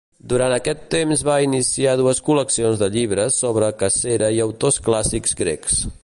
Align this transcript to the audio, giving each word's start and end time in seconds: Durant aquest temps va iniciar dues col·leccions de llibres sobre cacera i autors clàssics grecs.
Durant 0.31 0.53
aquest 0.53 0.79
temps 0.93 1.19
va 1.27 1.35
iniciar 1.47 1.93
dues 2.01 2.21
col·leccions 2.29 2.81
de 2.83 2.89
llibres 2.95 3.37
sobre 3.45 3.69
cacera 3.83 4.31
i 4.39 4.45
autors 4.47 4.81
clàssics 4.89 5.37
grecs. 5.43 5.83